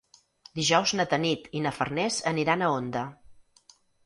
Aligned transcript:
Dijous 0.59 0.93
na 0.99 1.05
Tanit 1.11 1.45
i 1.59 1.61
na 1.67 1.75
Farners 1.81 2.19
aniran 2.33 2.65
a 2.65 2.71
Onda. 2.79 3.05